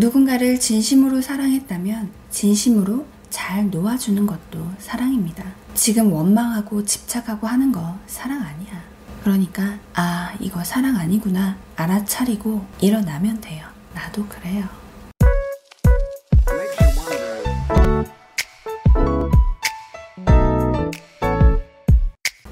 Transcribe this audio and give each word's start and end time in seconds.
누군가를 0.00 0.58
진심으로 0.58 1.20
사랑했다면 1.20 2.10
진심으로 2.30 3.04
잘 3.28 3.68
놓아주는 3.70 4.24
것도 4.26 4.66
사랑입니다. 4.78 5.44
지금 5.74 6.10
원망하고 6.10 6.86
집착하고 6.86 7.46
하는 7.46 7.70
거 7.70 7.98
사랑 8.06 8.40
아니야. 8.42 8.82
그러니까, 9.22 9.78
아, 9.94 10.32
이거 10.40 10.64
사랑 10.64 10.96
아니구나. 10.96 11.58
알아차리고 11.76 12.64
일어나면 12.80 13.42
돼요. 13.42 13.66
나도 13.94 14.26
그래요. 14.26 14.64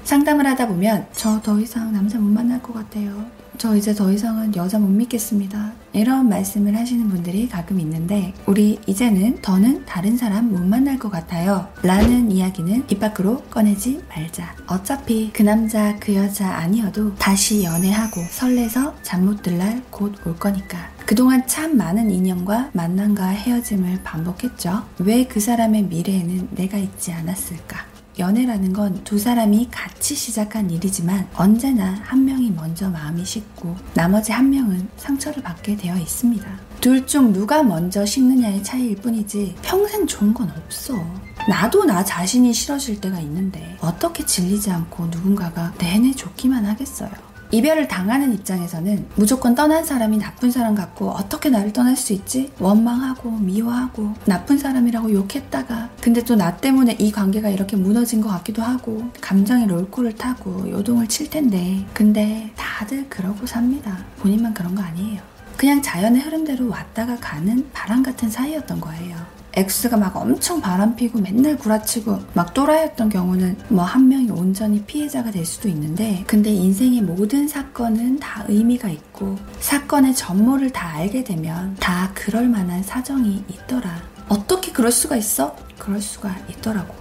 상담을 0.03 0.45
하다 0.47 0.67
보면 0.67 1.07
저 1.13 1.41
더 1.41 1.59
이상 1.59 1.91
남자 1.93 2.17
못 2.17 2.29
만날 2.29 2.61
것 2.61 2.73
같아요. 2.73 3.25
저 3.59 3.75
이제 3.75 3.93
더 3.93 4.09
이상은 4.09 4.55
여자 4.55 4.79
못 4.79 4.87
믿겠습니다. 4.87 5.73
이런 5.91 6.29
말씀을 6.29 6.77
하시는 6.77 7.09
분들이 7.09 7.49
가끔 7.49 7.77
있는데 7.81 8.33
우리 8.45 8.79
이제는 8.87 9.41
더는 9.41 9.83
다른 9.85 10.15
사람 10.15 10.49
못 10.49 10.61
만날 10.61 10.97
것 10.97 11.11
같아요. 11.11 11.67
라는 11.83 12.31
이야기는 12.31 12.85
입 12.89 12.99
밖으로 13.01 13.41
꺼내지 13.49 14.01
말자. 14.07 14.55
어차피 14.67 15.31
그 15.33 15.43
남자 15.43 15.99
그 15.99 16.15
여자 16.15 16.47
아니어도 16.55 17.13
다시 17.15 17.65
연애하고 17.65 18.21
설레서 18.31 18.95
잠 19.03 19.25
못 19.25 19.41
들 19.43 19.57
날 19.57 19.81
곧 19.91 20.13
올 20.25 20.37
거니까. 20.37 20.77
그동안 21.05 21.45
참 21.45 21.75
많은 21.75 22.09
인연과 22.11 22.69
만남과 22.71 23.27
헤어짐을 23.27 24.03
반복했죠. 24.05 24.85
왜 24.99 25.25
그 25.27 25.41
사람의 25.41 25.83
미래에는 25.83 26.47
내가 26.55 26.77
있지 26.77 27.11
않았을까? 27.11 27.77
연애라는 28.19 28.73
건 28.73 29.03
두 29.03 29.17
사람이 29.17 29.69
같이 29.71 30.13
시작한 30.13 30.69
일이지만 30.69 31.27
언제나 31.35 31.99
한 32.03 32.25
명이 32.25 32.51
먼저 32.51 32.89
마음이 32.89 33.23
식고 33.25 33.75
나머지 33.93 34.31
한 34.31 34.49
명은 34.49 34.87
상처를 34.97 35.41
받게 35.41 35.77
되어 35.77 35.95
있습니다. 35.97 36.45
둘 36.81 37.05
중 37.05 37.31
누가 37.33 37.63
먼저 37.63 38.05
식느냐의 38.05 38.63
차이일 38.63 38.97
뿐이지 38.97 39.55
평생 39.61 40.05
좋은 40.05 40.33
건 40.33 40.51
없어. 40.51 40.93
나도 41.47 41.85
나 41.85 42.03
자신이 42.03 42.53
싫어질 42.53 42.99
때가 43.01 43.19
있는데 43.21 43.77
어떻게 43.81 44.25
질리지 44.25 44.69
않고 44.69 45.05
누군가가 45.07 45.73
내내 45.79 46.11
좋기만 46.11 46.65
하겠어요. 46.65 47.09
이별을 47.51 47.87
당하는 47.87 48.31
입장에서는 48.33 49.07
무조건 49.15 49.55
떠난 49.55 49.83
사람이 49.83 50.19
나쁜 50.19 50.51
사람 50.51 50.75
같고 50.75 51.09
어떻게 51.09 51.49
나를 51.49 51.73
떠날 51.73 51.95
수 51.95 52.13
있지? 52.13 52.51
원망하고 52.59 53.31
미워하고 53.31 54.13
나쁜 54.25 54.57
사람이라고 54.59 55.11
욕했다가 55.11 55.89
근데 56.01 56.23
또 56.23 56.35
나 56.39 56.55
때문에 56.55 56.95
이 56.99 57.11
관계가 57.11 57.49
이렇게 57.49 57.75
무너진 57.75 58.21
것 58.21 58.29
같기도 58.29 58.61
하고 58.61 59.09
감정의 59.19 59.67
롤코를 59.67 60.13
타고 60.15 60.69
요동을 60.69 61.07
칠 61.07 61.29
텐데 61.29 61.85
근데 61.93 62.51
다들 62.55 63.09
그러고 63.09 63.45
삽니다. 63.45 63.97
본인만 64.19 64.53
그런 64.53 64.73
거 64.75 64.81
아니에요. 64.83 65.21
그냥 65.57 65.81
자연의 65.81 66.21
흐름대로 66.21 66.69
왔다가 66.69 67.17
가는 67.17 67.67
바람 67.73 68.01
같은 68.03 68.29
사이였던 68.29 68.79
거예요. 68.79 69.17
X가 69.59 69.97
막 69.97 70.15
엄청 70.15 70.61
바람피고 70.61 71.19
맨날 71.19 71.57
구라치고 71.57 72.19
막 72.33 72.53
또라이였던 72.53 73.09
경우는 73.09 73.57
뭐 73.69 73.83
한 73.83 74.07
명이 74.07 74.29
온전히 74.31 74.83
피해자가 74.83 75.31
될 75.31 75.45
수도 75.45 75.67
있는데 75.67 76.23
근데 76.27 76.51
인생의 76.51 77.01
모든 77.01 77.47
사건은 77.47 78.19
다 78.19 78.45
의미가 78.47 78.89
있고 78.89 79.37
사건의 79.59 80.15
전모를 80.15 80.69
다 80.71 80.89
알게 80.95 81.23
되면 81.23 81.75
다 81.79 82.11
그럴 82.13 82.47
만한 82.47 82.83
사정이 82.83 83.43
있더라. 83.49 84.01
어떻게 84.29 84.71
그럴 84.71 84.91
수가 84.91 85.15
있어? 85.17 85.55
그럴 85.77 85.99
수가 86.01 86.35
있더라고. 86.49 86.93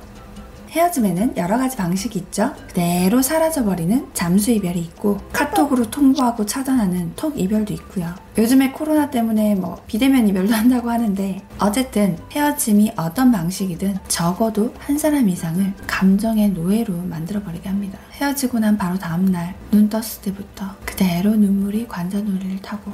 헤어짐에는 0.71 1.37
여러 1.37 1.57
가지 1.59 1.77
방식이 1.77 2.19
있죠. 2.19 2.55
그대로 2.69 3.23
사라져버리는 3.23 4.09
잠수 4.13 4.51
이별이 4.51 4.79
있고 4.81 5.19
카톡으로 5.33 5.91
통보하고 5.91 6.47
차단하는 6.47 7.15
톡 7.17 7.39
이별도 7.39 7.73
있고요. 7.75 8.15
요즘에 8.37 8.73
코로나 8.73 9.11
때문에 9.11 9.55
뭐 9.55 9.83
비대면 9.87 10.29
이별도 10.29 10.55
한다고 10.55 10.91
하는데 10.91 11.43
어쨌든 11.59 12.19
헤어짐이 12.33 12.93
어떤 12.97 13.33
방식이든 13.33 13.99
적어도 14.09 14.73
한 14.79 14.99
사람 14.99 15.29
이상을 15.29 15.73
감정의 15.87 16.51
노예로 16.51 16.95
만들어버리게 16.95 17.69
합니다. 17.69 17.99
헤어지고 18.13 18.59
난 18.61 18.77
바로 18.77 18.99
다음날 18.99 19.55
눈 19.71 19.89
떴을 19.89 20.23
때부터 20.23 20.67
그대로 20.85 21.35
눈물이 21.35 21.89
관자놀이를 21.89 22.61
타고 22.63 22.93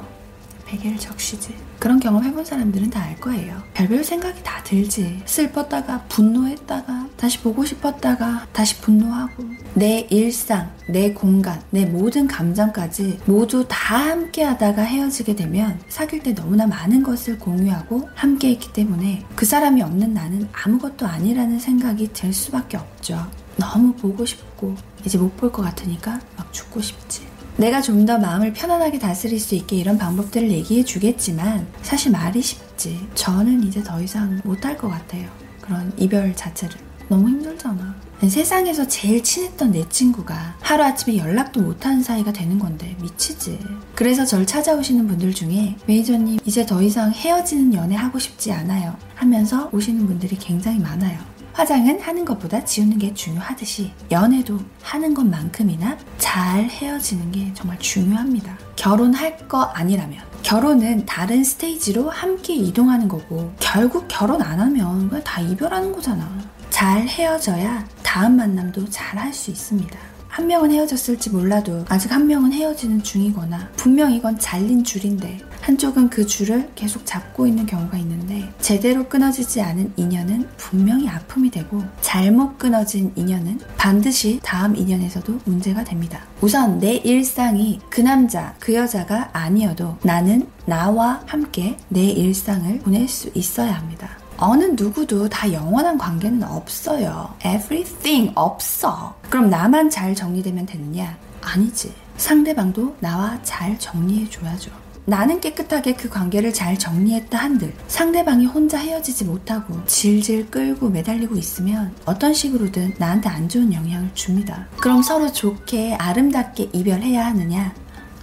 베개를 0.65 0.97
적시지. 0.99 1.55
그런 1.79 1.99
경험 1.99 2.23
해본 2.23 2.43
사람들은 2.45 2.89
다 2.89 3.05
알 3.05 3.15
거예요. 3.17 3.61
별별 3.75 4.03
생각이 4.03 4.41
다 4.43 4.63
들지. 4.63 5.21
슬펐다가 5.25 6.01
분노했다가 6.09 7.09
다시 7.17 7.39
보고 7.39 7.63
싶었다가 7.63 8.47
다시 8.51 8.79
분노하고 8.81 9.43
내 9.75 10.07
일상, 10.09 10.71
내 10.89 11.13
공간, 11.13 11.61
내 11.69 11.85
모든 11.85 12.27
감정까지 12.27 13.19
모두 13.25 13.65
다 13.67 13.97
함께 14.09 14.43
하다가 14.43 14.81
헤어지게 14.81 15.35
되면 15.35 15.79
사귈 15.89 16.23
때 16.23 16.33
너무나 16.33 16.65
많은 16.65 17.03
것을 17.03 17.37
공유하고 17.37 18.09
함께 18.15 18.49
했기 18.49 18.73
때문에 18.73 19.23
그 19.35 19.45
사람이 19.45 19.81
없는 19.83 20.13
나는 20.13 20.47
아무것도 20.51 21.05
아니라는 21.05 21.59
생각이 21.59 22.11
들 22.13 22.33
수밖에 22.33 22.77
없죠. 22.77 23.25
너무 23.57 23.93
보고 23.93 24.25
싶고 24.25 24.75
이제 25.05 25.17
못 25.17 25.35
볼 25.37 25.51
것 25.51 25.61
같으니까 25.61 26.19
막 26.37 26.51
죽고 26.51 26.81
싶지. 26.81 27.21
내가 27.57 27.81
좀 27.81 28.05
더 28.05 28.19
마음을 28.19 28.53
편안하게 28.53 28.99
다스릴 28.99 29.39
수 29.39 29.55
있게 29.55 29.77
이런 29.77 29.97
방법들을 29.97 30.51
얘기해 30.51 30.83
주겠지만 30.83 31.65
사실 31.81 32.11
말이 32.11 32.39
쉽지. 32.41 33.07
저는 33.15 33.63
이제 33.63 33.81
더 33.81 33.99
이상 34.01 34.39
못할 34.43 34.77
것 34.77 34.89
같아요. 34.89 35.27
그런 35.61 35.91
이별 35.97 36.35
자체를. 36.35 36.75
너무 37.07 37.29
힘들잖아. 37.29 37.95
세상에서 38.27 38.87
제일 38.87 39.23
친했던 39.23 39.71
내 39.71 39.87
친구가 39.89 40.57
하루아침에 40.61 41.17
연락도 41.17 41.61
못하는 41.61 42.03
사이가 42.03 42.31
되는 42.33 42.59
건데 42.59 42.95
미치지. 43.01 43.59
그래서 43.95 44.23
절 44.25 44.45
찾아오시는 44.45 45.07
분들 45.07 45.33
중에 45.33 45.75
매니저님 45.87 46.39
이제 46.45 46.65
더 46.65 46.81
이상 46.81 47.11
헤어지는 47.11 47.73
연애 47.73 47.95
하고 47.95 48.19
싶지 48.19 48.51
않아요 48.51 48.95
하면서 49.15 49.69
오시는 49.71 50.05
분들이 50.05 50.35
굉장히 50.37 50.79
많아요. 50.79 51.17
화장은 51.55 52.01
하는 52.01 52.25
것보다 52.25 52.65
지우는 52.65 52.97
게 52.97 53.13
중요하듯이 53.13 53.89
연애도 54.11 54.59
하는 54.83 55.13
것만큼이나 55.13 55.97
잘 56.17 56.65
헤어지는 56.65 57.31
게 57.31 57.49
정말 57.53 57.79
중요합니다. 57.79 58.57
결혼할 58.75 59.37
거 59.47 59.61
아니라면 59.63 60.19
결혼은 60.43 61.05
다른 61.05 61.45
스테이지로 61.45 62.09
함께 62.09 62.53
이동하는 62.53 63.07
거고 63.07 63.53
결국 63.61 64.05
결혼 64.09 64.41
안 64.41 64.59
하면 64.59 65.09
다 65.23 65.39
이별하는 65.39 65.93
거잖아. 65.93 66.29
잘 66.69 67.07
헤어져야 67.07 67.87
다음 68.03 68.35
만남도 68.35 68.89
잘 68.89 69.17
할 69.17 69.33
수 69.33 69.49
있습니다. 69.49 69.97
한 70.27 70.47
명은 70.47 70.69
헤어졌을지 70.73 71.29
몰라도 71.29 71.85
아직 71.87 72.11
한 72.11 72.27
명은 72.27 72.51
헤어지는 72.51 73.01
중이거나 73.01 73.69
분명 73.77 74.11
이건 74.11 74.37
잘린 74.37 74.83
줄인데 74.83 75.39
한쪽은 75.65 76.11
그 76.11 76.27
줄을 76.27 76.69
계속 76.75 77.07
잡고 77.07 77.47
있는 77.47 77.65
경우가 77.65 77.97
있는데 77.97 78.53
제대로 78.61 79.09
끊어지지 79.09 79.61
않은 79.61 79.93
인연은 79.95 80.47
분명히 80.57 81.09
아픔이 81.09 81.49
되고 81.49 81.81
잘못 82.01 82.59
끊어진 82.59 83.11
인연은 83.15 83.59
반드시 83.75 84.39
다음 84.43 84.75
인연에서도 84.75 85.39
문제가 85.45 85.83
됩니다. 85.83 86.21
우선 86.41 86.77
내 86.77 86.97
일상이 86.97 87.79
그 87.89 88.01
남자, 88.01 88.53
그 88.59 88.75
여자가 88.75 89.31
아니어도 89.33 89.97
나는 90.03 90.47
나와 90.67 91.23
함께 91.25 91.77
내 91.89 92.03
일상을 92.03 92.77
보낼 92.81 93.07
수 93.07 93.31
있어야 93.33 93.73
합니다. 93.73 94.19
어느 94.37 94.65
누구도 94.65 95.29
다 95.29 95.51
영원한 95.51 95.97
관계는 95.97 96.43
없어요. 96.43 97.33
Everything 97.43 98.31
없어. 98.35 99.15
그럼 99.31 99.49
나만 99.49 99.89
잘 99.89 100.13
정리되면 100.13 100.67
되느냐? 100.67 101.17
아니지. 101.41 101.91
상대방도 102.17 102.95
나와 102.99 103.41
잘 103.41 103.79
정리해줘야죠. 103.79 104.84
나는 105.05 105.39
깨끗하게 105.39 105.93
그 105.93 106.09
관계를 106.09 106.51
잘 106.51 106.77
정리했다 106.77 107.37
한들 107.37 107.73
상대방이 107.87 108.47
혼자 108.47 108.79
헤어지지 108.79 109.25
못하고 109.25 109.85
질질 109.85 110.49
끌고 110.49 110.89
매달리고 110.89 111.35
있으면 111.35 111.93
어떤 112.05 112.33
식으로든 112.33 112.95
나한테 112.97 113.29
안 113.29 113.47
좋은 113.47 113.71
영향을 113.71 114.09
줍니다. 114.15 114.65
그럼 114.77 115.03
서로 115.03 115.31
좋게 115.31 115.95
아름답게 115.95 116.69
이별해야 116.73 117.27
하느냐? 117.27 117.73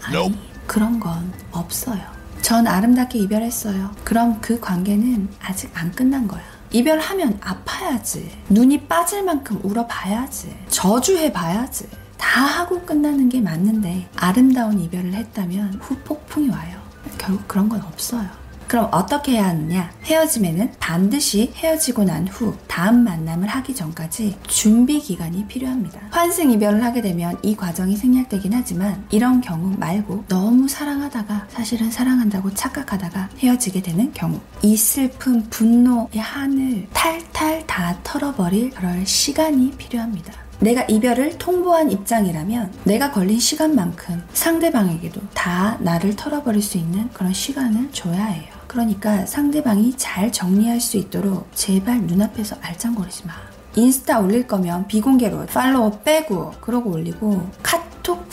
아니, 0.03 0.37
그런 0.66 0.98
건 0.98 1.32
없어요. 1.53 2.03
전 2.41 2.66
아름답게 2.66 3.20
이별했어요. 3.20 3.93
그럼 4.03 4.41
그 4.41 4.59
관계는 4.59 5.28
아직 5.40 5.70
안 5.75 5.93
끝난 5.93 6.26
거야. 6.26 6.43
이별하면 6.73 7.38
아파야지. 7.40 8.28
눈이 8.49 8.87
빠질 8.88 9.23
만큼 9.23 9.61
울어봐야지. 9.62 10.52
저주해봐야지. 10.69 11.87
다 12.23 12.41
하고 12.47 12.81
끝나는 12.83 13.29
게 13.29 13.41
맞는데 13.41 14.09
아름다운 14.17 14.79
이별을 14.79 15.13
했다면 15.13 15.81
후폭풍이 15.83 16.49
와요. 16.51 16.81
결국 17.19 17.47
그런 17.49 17.69
건 17.69 17.83
없어요. 17.83 18.27
그럼 18.69 18.89
어떻게 18.91 19.33
해야 19.33 19.49
하느냐? 19.49 19.91
헤어짐에는 20.05 20.73
반드시 20.81 21.53
헤어지고 21.57 22.05
난 22.05 22.27
후 22.29 22.57
다음 22.69 23.05
만남을 23.05 23.47
하기 23.49 23.75
전까지 23.75 24.39
준비 24.47 24.99
기간이 25.01 25.47
필요합니다. 25.47 26.01
환승 26.11 26.51
이별을 26.53 26.83
하게 26.83 27.03
되면 27.03 27.37
이 27.43 27.55
과정이 27.55 27.97
생략되긴 27.97 28.55
하지만 28.55 29.05
이런 29.11 29.43
경우 29.43 29.75
말고 29.77 30.25
너무 30.29 30.69
사랑하다가 30.69 31.49
사실은 31.51 31.91
사랑한다고 31.91 32.55
착각하다가 32.55 33.31
헤어지게 33.41 33.83
되는 33.83 34.11
경우 34.15 34.41
이 34.63 34.75
슬픔, 34.77 35.43
분노의 35.51 36.19
한을 36.19 36.87
탈탈 36.95 37.67
다 37.67 37.99
털어버릴 38.05 38.71
그럴 38.71 39.05
시간이 39.05 39.73
필요합니다. 39.73 40.33
내가 40.62 40.82
이별을 40.82 41.38
통보한 41.38 41.91
입장이라면 41.91 42.73
내가 42.85 43.11
걸린 43.11 43.41
시간만큼 43.41 44.23
상대방에게도 44.32 45.20
다 45.35 45.76
나를 45.81 46.14
털어버릴 46.14 46.62
수 46.62 46.79
있는 46.79 47.09
그런 47.12 47.32
시간을 47.32 47.91
줘야 47.91 48.26
해요. 48.26 48.53
그러니까 48.69 49.26
상대방이 49.26 49.94
잘 49.97 50.31
정리할 50.31 50.81
수 50.81 50.97
있도록 50.97 51.49
제발 51.53 52.03
눈앞에서 52.03 52.56
알짱거리지 52.62 53.26
마. 53.26 53.32
인스타 53.75 54.20
올릴 54.20 54.47
거면 54.47 54.87
비공개로 54.87 55.47
팔로워 55.47 55.91
빼고 56.05 56.53
그러고 56.61 56.93
올리고 56.93 57.50
카톡 57.62 57.81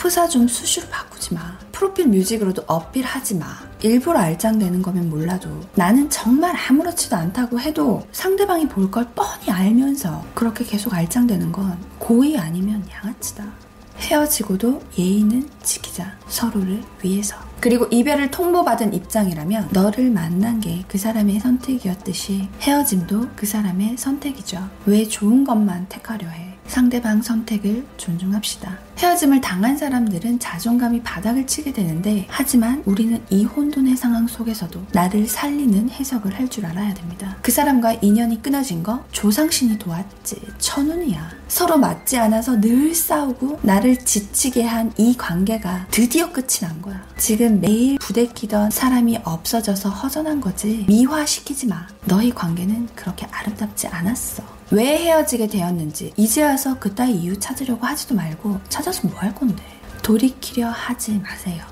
프사 0.00 0.26
좀 0.26 0.48
수시로 0.48 0.86
바꾸지 0.88 1.34
마. 1.34 1.58
프로필 1.72 2.08
뮤직으로도 2.08 2.64
어필하지 2.66 3.34
마. 3.34 3.46
일부러 3.82 4.18
알짱되는 4.18 4.80
거면 4.80 5.10
몰라도 5.10 5.50
나는 5.74 6.08
정말 6.08 6.56
아무렇지도 6.56 7.16
않다고 7.16 7.60
해도 7.60 8.06
상대방이 8.10 8.66
볼 8.66 8.90
걸 8.90 9.06
뻔히 9.14 9.50
알면서 9.50 10.24
그렇게 10.34 10.64
계속 10.64 10.94
알짱되는 10.94 11.52
건 11.52 11.78
고의 11.98 12.38
아니면 12.38 12.82
양아치다. 12.90 13.44
헤어지고도 13.98 14.80
예의는 14.98 15.46
지키자. 15.62 16.16
서로를 16.28 16.82
위해서. 17.02 17.36
그리고 17.60 17.86
이별을 17.90 18.30
통보받은 18.30 18.94
입장이라면 18.94 19.68
너를 19.72 20.10
만난 20.10 20.60
게 20.60 20.82
그 20.88 20.96
사람의 20.96 21.40
선택이었듯이 21.40 22.48
헤어짐도 22.62 23.28
그 23.36 23.44
사람의 23.44 23.98
선택이죠. 23.98 24.66
왜 24.86 25.04
좋은 25.06 25.44
것만 25.44 25.86
택하려 25.90 26.26
해? 26.26 26.49
상대방 26.70 27.20
선택을 27.22 27.84
존중합시다. 27.98 28.78
헤어짐을 28.98 29.40
당한 29.40 29.76
사람들은 29.78 30.38
자존감이 30.38 31.02
바닥을 31.02 31.46
치게 31.46 31.72
되는데 31.72 32.26
하지만 32.28 32.82
우리는 32.86 33.20
이 33.30 33.44
혼돈의 33.44 33.96
상황 33.96 34.26
속에서도 34.26 34.86
나를 34.92 35.26
살리는 35.26 35.88
해석을 35.90 36.34
할 36.38 36.50
줄 36.50 36.66
알아야 36.66 36.92
됩니다. 36.94 37.36
그 37.42 37.52
사람과 37.52 37.92
인연이 38.02 38.42
끊어진 38.42 38.82
거 38.82 39.04
조상신이 39.12 39.78
도왔지 39.78 40.36
천운이야. 40.58 41.30
서로 41.46 41.78
맞지 41.78 42.16
않아서 42.18 42.60
늘 42.60 42.92
싸우고 42.94 43.60
나를 43.62 43.96
지치게 44.04 44.64
한 44.64 44.90
이 44.98 45.16
관계가 45.16 45.86
드디어 45.90 46.30
끝이 46.32 46.60
난 46.62 46.82
거야. 46.82 47.00
지금 47.16 47.60
매일 47.60 47.98
부대끼던 47.98 48.70
사람이 48.70 49.20
없어져서 49.24 49.88
허전한 49.90 50.40
거지 50.40 50.84
미화시키지 50.88 51.68
마. 51.68 51.86
너희 52.06 52.30
관계는 52.32 52.88
그렇게 52.94 53.26
아름답지 53.30 53.86
않았어. 53.88 54.42
왜 54.70 54.96
헤어지게 54.98 55.48
되었는지 55.48 56.12
이제 56.16 56.44
와서 56.44 56.78
그따위 56.78 57.14
이유 57.14 57.38
찾으려고 57.38 57.86
하지도 57.86 58.14
말고 58.14 58.60
찾아서 58.68 59.08
뭐 59.08 59.18
할 59.20 59.34
건데 59.34 59.62
돌이키려 60.02 60.68
하지 60.68 61.18
마세요. 61.18 61.64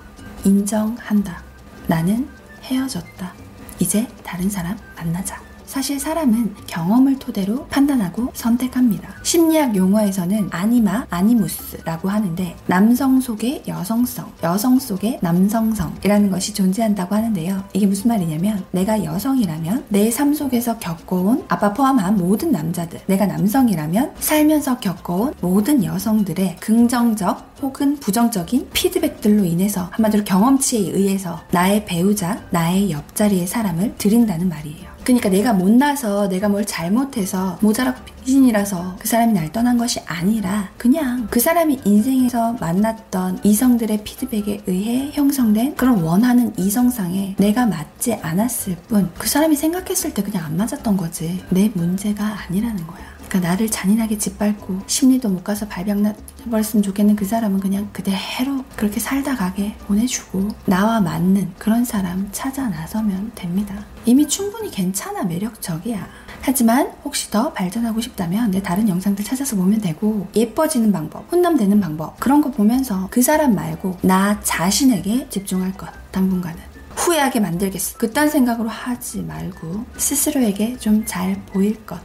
인정한다. 0.44 1.42
나는 1.86 2.28
헤어졌다. 2.62 3.34
이제 3.78 4.06
다른 4.24 4.50
사람 4.50 4.76
만나자. 4.96 5.40
사실 5.68 6.00
사람은 6.00 6.54
경험을 6.66 7.18
토대로 7.18 7.66
판단하고 7.66 8.30
선택합니다. 8.32 9.10
심리학 9.22 9.76
용어에서는 9.76 10.48
아니마, 10.50 11.06
아니무스라고 11.10 12.08
하는데 12.08 12.56
남성 12.66 13.20
속의 13.20 13.64
여성성, 13.68 14.32
여성 14.42 14.78
속의 14.78 15.18
남성성이라는 15.20 16.30
것이 16.30 16.54
존재한다고 16.54 17.14
하는데요. 17.14 17.62
이게 17.74 17.86
무슨 17.86 18.08
말이냐면 18.08 18.64
내가 18.72 19.04
여성이라면 19.04 19.84
내 19.90 20.08
삶 20.10 20.34
속에서 20.34 20.78
겪어온 20.78 21.44
아빠 21.48 21.72
포함한 21.72 22.16
모든 22.16 22.50
남자들, 22.50 23.00
내가 23.06 23.26
남성이라면 23.26 24.14
살면서 24.18 24.78
겪어온 24.78 25.34
모든 25.40 25.84
여성들의 25.84 26.56
긍정적 26.56 27.58
혹은 27.62 27.96
부정적인 28.00 28.70
피드백들로 28.72 29.44
인해서 29.44 29.88
한마디로 29.92 30.24
경험치에 30.24 30.90
의해서 30.92 31.40
나의 31.52 31.84
배우자, 31.84 32.42
나의 32.50 32.90
옆자리의 32.90 33.46
사람을 33.46 33.94
들인다는 33.98 34.48
말이에요. 34.48 34.97
그러니까 35.08 35.30
내가 35.30 35.54
못나서 35.54 36.28
내가 36.28 36.50
뭘 36.50 36.66
잘못해서 36.66 37.56
모자라고 37.62 37.98
삐진이라서 38.04 38.96
그 38.98 39.08
사람이 39.08 39.32
날 39.32 39.50
떠난 39.50 39.78
것이 39.78 40.00
아니라 40.04 40.68
그냥 40.76 41.26
그 41.30 41.40
사람이 41.40 41.80
인생에서 41.86 42.52
만났던 42.60 43.40
이성들의 43.42 44.04
피드백에 44.04 44.64
의해 44.66 45.10
형성된 45.14 45.76
그런 45.76 46.02
원하는 46.02 46.52
이성상에 46.58 47.36
내가 47.38 47.64
맞지 47.64 48.14
않았을 48.20 48.76
뿐 48.88 49.10
그 49.16 49.26
사람이 49.28 49.56
생각했을 49.56 50.12
때 50.12 50.22
그냥 50.22 50.44
안 50.44 50.56
맞았던 50.58 50.96
거지 50.98 51.42
내 51.48 51.70
문제가 51.74 52.36
아니라는 52.46 52.86
거야. 52.86 53.17
그러니까 53.28 53.50
나를 53.50 53.70
잔인하게 53.70 54.16
짓밟고 54.18 54.80
심리도 54.86 55.28
못 55.28 55.44
가서 55.44 55.68
발병나버렸으면 55.68 56.82
좋겠는 56.82 57.14
그 57.14 57.24
사람은 57.26 57.60
그냥 57.60 57.90
그대로 57.92 58.64
그렇게 58.74 58.98
살다 59.00 59.36
가게 59.36 59.74
보내주고 59.86 60.48
나와 60.64 61.00
맞는 61.00 61.52
그런 61.58 61.84
사람 61.84 62.28
찾아 62.32 62.68
나서면 62.68 63.32
됩니다. 63.34 63.84
이미 64.06 64.26
충분히 64.26 64.70
괜찮아 64.70 65.24
매력적이야. 65.24 66.08
하지만 66.40 66.92
혹시 67.04 67.30
더 67.30 67.52
발전하고 67.52 68.00
싶다면 68.00 68.50
내 68.50 68.62
다른 68.62 68.88
영상들 68.88 69.24
찾아서 69.24 69.56
보면 69.56 69.80
되고 69.80 70.26
예뻐지는 70.34 70.92
방법, 70.92 71.30
혼남되는 71.30 71.80
방법 71.80 72.18
그런 72.18 72.40
거 72.40 72.50
보면서 72.50 73.08
그 73.10 73.20
사람 73.20 73.54
말고 73.54 73.98
나 74.02 74.40
자신에게 74.40 75.28
집중할 75.28 75.72
것 75.74 75.88
당분간은 76.12 76.58
후회하게 76.96 77.40
만들겠어. 77.40 77.98
그딴 77.98 78.30
생각으로 78.30 78.68
하지 78.68 79.22
말고 79.22 79.84
스스로에게 79.98 80.78
좀 80.78 81.04
잘 81.06 81.42
보일 81.46 81.84
것 81.84 82.00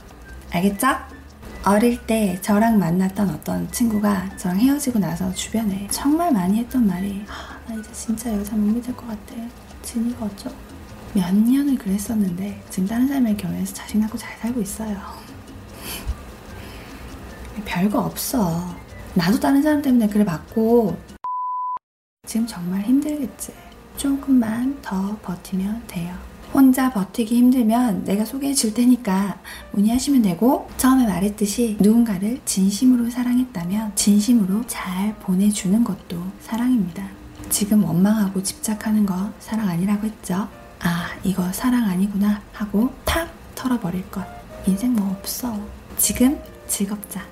알겠죠? 0.52 1.13
어릴 1.66 1.98
때 2.06 2.38
저랑 2.42 2.78
만났던 2.78 3.30
어떤 3.30 3.72
친구가 3.72 4.36
저랑 4.36 4.60
헤어지고 4.60 5.00
나서 5.00 5.34
주변에 5.34 5.88
정말 5.90 6.32
많이 6.34 6.58
했던 6.60 6.86
말이 6.86 7.24
아, 7.30 7.58
나 7.66 7.80
이제 7.80 7.90
진짜 7.94 8.34
여자 8.34 8.54
못 8.58 8.74
믿을 8.74 8.94
것 8.94 9.08
같아. 9.08 9.34
진이가 9.82 10.26
어쩌? 10.26 10.52
몇 11.14 11.34
년을 11.34 11.78
그랬었는데 11.78 12.62
지금 12.70 12.88
다른 12.88 13.08
사람의 13.08 13.38
결혼해서 13.38 13.74
자식 13.74 13.98
낳고 13.98 14.18
잘 14.18 14.38
살고 14.40 14.60
있어요. 14.60 14.98
별거 17.64 18.00
없어. 18.00 18.76
나도 19.14 19.40
다른 19.40 19.62
사람 19.62 19.82
때문에 19.82 20.10
그래 20.10 20.26
봤고 20.26 20.98
지금 22.28 22.46
정말 22.46 22.82
힘들겠지. 22.82 23.54
조금만 23.96 24.82
더 24.82 25.18
버티면 25.22 25.84
돼요. 25.88 26.33
혼자 26.54 26.92
버티기 26.92 27.36
힘들면 27.36 28.04
내가 28.04 28.26
소개해 28.26 28.54
줄 28.54 28.76
테니까 28.76 29.40
문의하시면 29.72 30.22
되고 30.22 30.70
처음에 30.78 31.08
말했듯이 31.08 31.78
누군가를 31.80 32.42
진심으로 32.46 33.10
사랑했다면 33.10 33.94
진심으로 33.96 34.68
잘 34.68 35.16
보내주는 35.16 35.84
것도 35.84 36.24
사랑입니다. 36.42 37.08
지금 37.50 37.84
원망하고 37.84 38.44
집착하는 38.44 39.06
거 39.06 39.32
사랑 39.40 39.68
아니라고 39.68 40.06
했죠? 40.06 40.48
아 40.80 41.10
이거 41.24 41.52
사랑 41.52 41.86
아니구나 41.86 42.42
하고 42.52 42.94
탁 43.04 43.30
털어버릴 43.56 44.10
것 44.12 44.24
인생 44.68 44.94
뭐 44.94 45.10
없어. 45.10 45.58
지금 45.98 46.40
즐겁자. 46.68 47.26